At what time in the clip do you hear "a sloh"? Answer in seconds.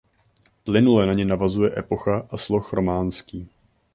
2.31-2.73